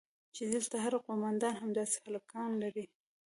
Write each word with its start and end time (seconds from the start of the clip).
چې 0.35 0.43
دلته 0.53 0.75
هر 0.85 0.93
قومندان 1.07 1.55
همداسې 1.63 1.97
هلکان 2.05 2.51
لري. 2.63 2.85